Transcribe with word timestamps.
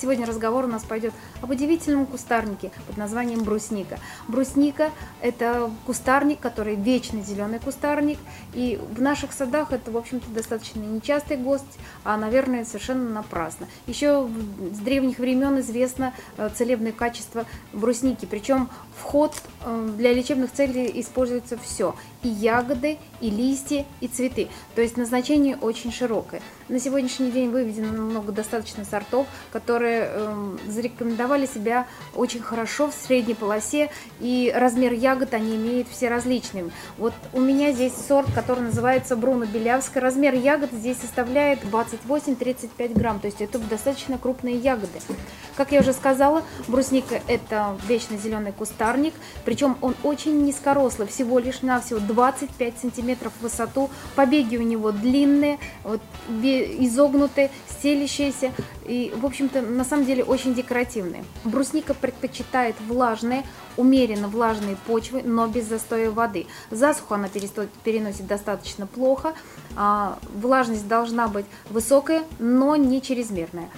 Сегодня 0.00 0.24
разговор 0.24 0.64
у 0.64 0.68
нас 0.68 0.82
пойдет 0.82 1.12
об 1.42 1.50
удивительном 1.50 2.06
кустарнике 2.06 2.70
под 2.86 2.96
названием 2.96 3.42
брусника. 3.44 3.98
Брусника– 4.28 4.92
это 5.20 5.70
кустарник, 5.84 6.40
который 6.40 6.74
вечный 6.74 7.22
зеленый 7.22 7.58
кустарник, 7.58 8.18
и 8.54 8.80
в 8.94 9.02
наших 9.02 9.34
садах 9.34 9.72
это, 9.72 9.90
в 9.90 9.98
общем-то, 9.98 10.30
достаточно 10.30 10.80
нечастый 10.80 11.36
гость, 11.36 11.78
а, 12.02 12.16
наверное, 12.16 12.64
совершенно 12.64 13.10
напрасно. 13.10 13.66
Еще 13.86 14.26
с 14.72 14.78
древних 14.78 15.18
времен 15.18 15.60
известно 15.60 16.14
э, 16.38 16.48
целебные 16.54 16.94
качества 16.94 17.44
брусники, 17.74 18.24
причем 18.24 18.70
вход 18.96 19.34
э, 19.66 19.90
для 19.98 20.14
лечебных 20.14 20.50
целей 20.50 20.90
используется 20.94 21.58
все– 21.58 21.94
и 22.22 22.28
ягоды, 22.28 22.98
и 23.20 23.30
листья, 23.30 23.86
и 24.00 24.08
цветы. 24.08 24.48
То 24.74 24.82
есть 24.82 24.96
назначение 24.96 25.56
очень 25.56 25.92
широкое. 25.92 26.42
На 26.68 26.78
сегодняшний 26.78 27.30
день 27.30 27.50
выведено 27.50 27.88
много 27.88 28.32
достаточно 28.32 28.84
сортов, 28.84 29.26
которые 29.52 29.89
э, 29.90 30.56
зарекомендовали 30.68 31.46
себя 31.46 31.86
очень 32.14 32.40
хорошо 32.40 32.90
в 32.90 32.94
средней 32.94 33.34
полосе, 33.34 33.90
и 34.20 34.52
размер 34.54 34.92
ягод 34.92 35.34
они 35.34 35.56
имеют 35.56 35.88
все 35.88 36.08
различные. 36.08 36.70
Вот 36.98 37.14
у 37.32 37.40
меня 37.40 37.72
здесь 37.72 37.94
сорт, 37.94 38.28
который 38.34 38.60
называется 38.60 39.16
Бруно 39.16 39.46
Белявская. 39.46 40.02
Размер 40.02 40.34
ягод 40.34 40.70
здесь 40.72 40.98
составляет 40.98 41.60
28-35 41.64 42.98
грамм, 42.98 43.20
то 43.20 43.26
есть 43.26 43.40
это 43.40 43.58
достаточно 43.58 44.18
крупные 44.18 44.56
ягоды. 44.56 45.00
Как 45.60 45.72
я 45.72 45.80
уже 45.80 45.92
сказала, 45.92 46.42
брусника 46.68 47.20
это 47.26 47.76
вечно 47.86 48.16
зеленый 48.16 48.50
кустарник, 48.50 49.12
причем 49.44 49.76
он 49.82 49.94
очень 50.02 50.42
низкорослый, 50.42 51.06
всего 51.06 51.38
лишь 51.38 51.60
навсего 51.60 52.00
25 52.00 52.78
сантиметров 52.78 53.34
в 53.38 53.42
высоту. 53.42 53.90
Побеги 54.14 54.56
у 54.56 54.62
него 54.62 54.90
длинные, 54.90 55.58
вот, 55.84 56.00
изогнутые, 56.30 57.50
стелящиеся 57.68 58.52
и, 58.86 59.12
в 59.14 59.26
общем-то, 59.26 59.60
на 59.60 59.84
самом 59.84 60.06
деле 60.06 60.24
очень 60.24 60.54
декоративные. 60.54 61.24
Брусника 61.44 61.92
предпочитает 61.92 62.76
влажные, 62.88 63.44
умеренно 63.76 64.28
влажные 64.28 64.76
почвы, 64.86 65.22
но 65.22 65.46
без 65.46 65.66
застоя 65.66 66.10
воды. 66.10 66.46
Засуху 66.70 67.12
она 67.12 67.28
переносит 67.28 68.26
достаточно 68.26 68.86
плохо, 68.86 69.34
а, 69.76 70.18
влажность 70.34 70.88
должна 70.88 71.28
быть 71.28 71.44
высокая, 71.68 72.24
но 72.38 72.76
не 72.76 73.02
чрезмерная. 73.02 73.68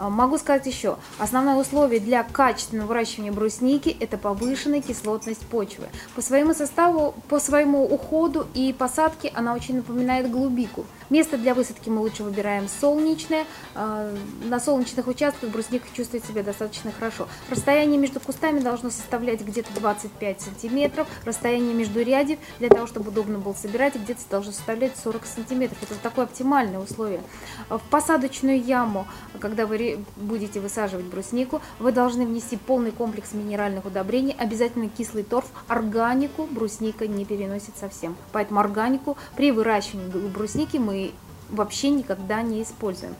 А, 0.00 0.08
могу 0.08 0.38
сказать 0.38 0.64
еще, 0.64 0.96
основное 1.18 1.56
условие 1.56 2.00
для 2.00 2.22
качественного 2.22 2.86
выращивания 2.86 3.32
брусники– 3.32 3.94
это 4.00 4.16
повышенная 4.16 4.80
кислотность 4.80 5.46
почвы. 5.46 5.88
По 6.14 6.22
своему 6.22 6.54
составу, 6.54 7.14
по 7.28 7.38
своему 7.38 7.84
уходу 7.84 8.46
и 8.54 8.72
посадке 8.72 9.30
она 9.34 9.52
очень 9.52 9.76
напоминает 9.76 10.30
голубику. 10.30 10.86
Место 11.10 11.36
для 11.36 11.54
высадки 11.54 11.88
мы 11.88 12.02
лучше 12.02 12.22
выбираем 12.22 12.68
солнечное. 12.68 13.44
А, 13.74 14.14
на 14.44 14.60
солнечных 14.60 15.08
участках 15.08 15.50
брусника 15.50 15.86
чувствует 15.92 16.24
себя 16.24 16.44
достаточно 16.44 16.92
хорошо. 16.92 17.26
Расстояние 17.48 17.98
между 17.98 18.20
кустами 18.20 18.60
должно 18.60 18.90
составлять 18.90 19.40
где-то 19.40 19.74
25 19.74 20.40
сантиметров. 20.40 21.08
Расстояние 21.24 21.74
между 21.74 22.00
рядев 22.00 22.38
для 22.60 22.68
того, 22.68 22.86
чтобы 22.86 23.10
удобно 23.10 23.40
было 23.40 23.54
собирать, 23.54 23.96
где-то 23.96 24.20
должно 24.30 24.52
составлять 24.52 24.96
40 24.96 25.26
сантиметров. 25.26 25.78
Это 25.82 25.96
такое 26.00 26.26
оптимальное 26.26 26.78
условие. 26.78 27.22
В 27.68 27.80
посадочную 27.90 28.62
яму, 28.62 29.08
когда 29.40 29.66
вы 29.66 29.98
будете 30.14 30.60
высаживать 30.60 31.06
бруснику, 31.06 31.60
вы 31.80 31.90
должны 31.90 32.24
внести 32.24 32.56
полный 32.56 32.92
комплекс 32.92 33.32
минеральных 33.32 33.84
удобрений, 33.84 34.36
обязательно 34.38 34.88
кислый 34.88 35.24
торф, 35.24 35.46
органику 35.66 36.46
брусника 36.46 37.08
не 37.08 37.24
переносит 37.24 37.76
совсем. 37.76 38.16
Поэтому 38.30 38.60
органику 38.60 39.16
при 39.34 39.50
выращивании 39.50 40.28
брусники 40.28 40.76
мы 40.76 40.99
вообще 41.48 41.90
никогда 41.90 42.42
не 42.42 42.62
используем. 42.62 43.14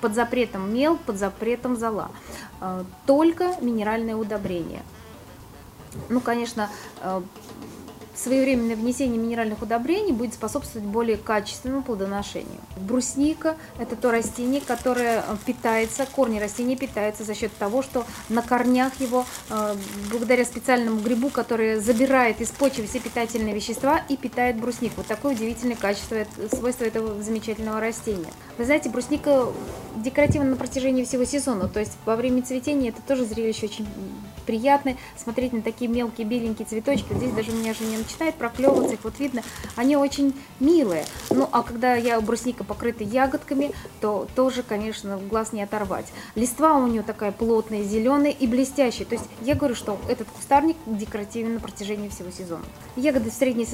Под 0.00 0.14
запретом 0.14 0.72
мел, 0.72 0.96
под 0.98 1.16
запретом 1.16 1.76
зола. 1.76 2.10
Э, 2.60 2.84
только 3.06 3.56
минеральное 3.60 4.16
удобрение. 4.16 4.82
Ну, 6.08 6.20
конечно, 6.20 6.68
э, 7.00 7.22
своевременное 8.16 8.76
внесение 8.76 9.18
минеральных 9.18 9.62
удобрений 9.62 10.12
будет 10.12 10.34
способствовать 10.34 10.86
более 10.86 11.16
качественному 11.16 11.82
плодоношению. 11.82 12.58
Брусника– 12.76 13.56
это 13.78 13.96
то 13.96 14.10
растение, 14.10 14.60
которое 14.60 15.24
питается, 15.44 16.06
корни 16.06 16.38
растения 16.38 16.76
питаются 16.76 17.24
за 17.24 17.34
счет 17.34 17.52
того, 17.56 17.82
что 17.82 18.04
на 18.28 18.42
корнях 18.42 19.00
его, 19.00 19.24
э, 19.50 19.76
благодаря 20.10 20.44
специальному 20.44 21.00
грибу, 21.00 21.28
который 21.30 21.76
забирает 21.76 22.40
из 22.40 22.50
почвы 22.50 22.86
все 22.86 23.00
питательные 23.00 23.54
вещества 23.54 24.00
и 24.08 24.16
питает 24.16 24.58
брусник. 24.60 24.92
Вот 24.96 25.06
такое 25.06 25.34
удивительное 25.34 25.76
качество, 25.76 26.16
свойство 26.50 26.84
этого 26.84 27.22
замечательного 27.22 27.80
растения. 27.80 28.32
Вы 28.58 28.64
знаете, 28.64 28.88
брусника 28.88 29.46
декоративна 29.96 30.50
на 30.50 30.56
протяжении 30.56 31.04
всего 31.04 31.24
сезона, 31.24 31.68
то 31.68 31.80
есть 31.80 31.92
во 32.04 32.16
время 32.16 32.42
цветения 32.42 32.90
это 32.90 33.02
тоже 33.02 33.24
зрелище 33.24 33.66
очень 33.66 33.86
приятное, 34.46 34.96
смотреть 35.16 35.52
на 35.52 35.60
такие 35.60 35.90
мелкие 35.90 36.26
беленькие 36.26 36.66
цветочки. 36.66 37.12
Здесь 37.12 37.32
даже 37.32 37.50
у 37.50 37.56
меня 37.56 37.74
же 37.74 37.84
не 37.84 37.96
начинает 38.06 38.36
проклевываться, 38.36 38.94
их 38.94 39.04
вот 39.04 39.18
видно, 39.18 39.42
они 39.74 39.96
очень 39.96 40.34
милые. 40.60 41.04
Ну, 41.30 41.48
а 41.52 41.62
когда 41.62 41.94
я 41.94 42.20
брусника 42.20 42.64
покрыта 42.64 43.04
ягодками, 43.04 43.72
то 44.00 44.26
тоже, 44.34 44.62
конечно, 44.62 45.18
глаз 45.18 45.52
не 45.52 45.62
оторвать. 45.62 46.06
Листва 46.34 46.76
у 46.76 46.86
нее 46.86 47.02
такая 47.02 47.32
плотная, 47.32 47.82
зеленая 47.82 48.30
и 48.30 48.46
блестящая. 48.46 49.06
То 49.06 49.16
есть 49.16 49.26
я 49.42 49.54
говорю, 49.54 49.74
что 49.74 49.98
этот 50.08 50.28
кустарник 50.28 50.76
декоративен 50.86 51.54
на 51.54 51.60
протяжении 51.60 52.08
всего 52.08 52.30
сезона. 52.30 52.64
Ягоды, 52.96 53.30
в 53.30 53.34
средней, 53.34 53.66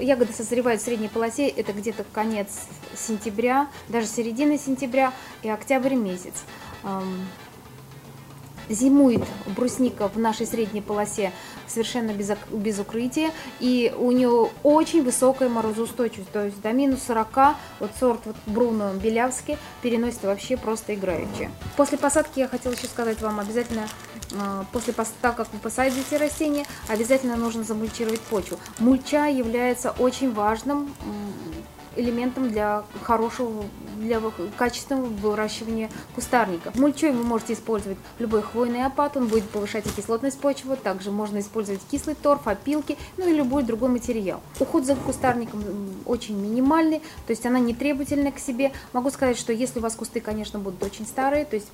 ягоды 0.00 0.32
созревают 0.32 0.80
в 0.80 0.84
средней 0.84 1.08
полосе, 1.08 1.48
это 1.48 1.72
где-то 1.72 2.04
конец 2.12 2.48
сентября, 2.96 3.68
даже 3.88 4.06
середина 4.06 4.58
сентября 4.58 5.12
и 5.42 5.48
октябрь 5.48 5.94
месяц 5.94 6.34
зимует 8.68 9.22
брусника 9.46 10.08
в 10.08 10.18
нашей 10.18 10.46
средней 10.46 10.80
полосе 10.80 11.32
совершенно 11.66 12.12
без, 12.12 12.30
без 12.50 12.78
укрытия, 12.78 13.30
и 13.60 13.92
у 13.98 14.10
нее 14.12 14.50
очень 14.62 15.02
высокая 15.02 15.48
морозоустойчивость, 15.48 16.30
то 16.30 16.44
есть 16.44 16.60
до 16.60 16.72
минус 16.72 17.00
40, 17.06 17.56
вот 17.80 17.90
сорт 17.98 18.20
вот 18.24 18.36
Бруно 18.46 18.92
Белявский 18.94 19.58
переносит 19.82 20.22
вообще 20.24 20.56
просто 20.56 20.94
играючи. 20.94 21.50
После 21.76 21.98
посадки 21.98 22.38
я 22.40 22.48
хотела 22.48 22.72
еще 22.72 22.86
сказать 22.86 23.20
вам 23.20 23.40
обязательно, 23.40 23.88
а, 24.34 24.64
после 24.72 24.92
так 24.92 25.36
как 25.36 25.52
вы 25.52 25.58
посадите 25.58 26.16
растение, 26.16 26.64
обязательно 26.88 27.36
нужно 27.36 27.64
замульчировать 27.64 28.20
почву. 28.20 28.58
Мульча 28.78 29.26
является 29.26 29.90
очень 29.92 30.32
важным 30.32 30.92
элементом 31.96 32.50
для 32.50 32.84
хорошего, 33.02 33.64
для 33.96 34.20
качественного 34.56 35.06
выращивания 35.06 35.90
кустарника. 36.14 36.72
Мульчой 36.74 37.12
вы 37.12 37.22
можете 37.22 37.54
использовать 37.54 37.98
любой 38.18 38.42
хвойный 38.42 38.84
опад, 38.84 39.16
он 39.16 39.28
будет 39.28 39.48
повышать 39.48 39.84
кислотность 39.94 40.38
почвы, 40.38 40.76
также 40.76 41.10
можно 41.10 41.38
использовать 41.40 41.80
кислый 41.90 42.14
торф, 42.14 42.46
опилки, 42.46 42.96
ну 43.16 43.28
и 43.28 43.32
любой 43.32 43.62
другой 43.62 43.88
материал. 43.88 44.40
Уход 44.60 44.84
за 44.84 44.96
кустарником 44.96 45.62
очень 46.04 46.36
минимальный, 46.38 47.00
то 47.26 47.30
есть 47.30 47.44
она 47.46 47.58
не 47.58 47.74
требовательна 47.74 48.32
к 48.32 48.38
себе. 48.38 48.72
Могу 48.92 49.10
сказать, 49.10 49.38
что 49.38 49.52
если 49.52 49.78
у 49.78 49.82
вас 49.82 49.94
кусты, 49.94 50.20
конечно, 50.20 50.58
будут 50.58 50.82
очень 50.82 51.06
старые, 51.06 51.44
то 51.44 51.56
есть 51.56 51.68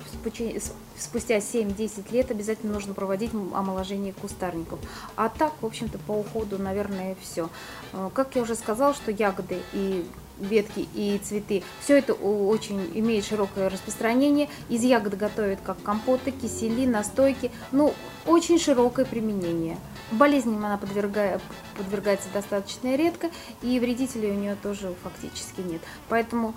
спустя 0.98 1.38
7-10 1.38 2.12
лет 2.12 2.30
обязательно 2.30 2.72
нужно 2.72 2.94
проводить 2.94 3.32
омоложение 3.32 4.12
кустарников. 4.12 4.78
А 5.16 5.28
так, 5.28 5.52
в 5.60 5.66
общем-то, 5.66 5.98
по 5.98 6.12
уходу, 6.12 6.58
наверное, 6.58 7.16
все. 7.20 7.48
Э, 7.92 8.10
как 8.12 8.34
я 8.36 8.42
уже 8.42 8.54
сказала, 8.54 8.94
что 8.94 9.10
ягоды 9.10 9.60
и 9.72 10.04
ветки 10.42 10.88
и 10.94 11.18
цветы. 11.22 11.62
Все 11.80 11.98
это 11.98 12.12
очень 12.12 12.90
имеет 12.94 13.24
широкое 13.24 13.70
распространение. 13.70 14.48
Из 14.68 14.82
ягод 14.82 15.16
готовят 15.16 15.60
как 15.62 15.82
компоты, 15.82 16.30
кисели, 16.30 16.86
настойки. 16.86 17.50
Ну, 17.70 17.94
очень 18.26 18.58
широкое 18.58 19.04
применение. 19.04 19.78
Болезням 20.10 20.64
она 20.64 20.76
подвергает, 20.76 21.40
подвергается 21.76 22.28
достаточно 22.34 22.94
редко, 22.96 23.30
и 23.62 23.80
вредителей 23.80 24.30
у 24.30 24.34
нее 24.34 24.56
тоже 24.62 24.94
фактически 25.02 25.60
нет. 25.60 25.80
Поэтому, 26.08 26.54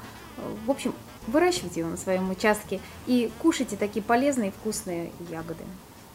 в 0.65 0.71
общем, 0.71 0.93
выращивайте 1.27 1.79
его 1.79 1.89
на 1.89 1.97
своем 1.97 2.29
участке 2.29 2.81
и 3.07 3.31
кушайте 3.41 3.77
такие 3.77 4.03
полезные 4.03 4.51
вкусные 4.51 5.11
ягоды. 5.29 5.63